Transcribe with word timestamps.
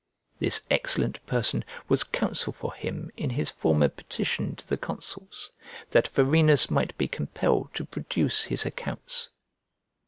This 0.39 0.61
excellent 0.71 1.23
person 1.27 1.63
was 1.87 2.03
counsel 2.03 2.51
for 2.51 2.73
him 2.73 3.11
in 3.17 3.29
his 3.29 3.51
former 3.51 3.87
petition 3.87 4.55
to 4.55 4.67
the 4.67 4.75
consuls, 4.75 5.51
that 5.91 6.07
Varenus 6.07 6.71
might 6.71 6.97
be 6.97 7.07
compelled 7.07 7.71
to 7.75 7.85
produce 7.85 8.45
his 8.45 8.65
accounts. 8.65 9.29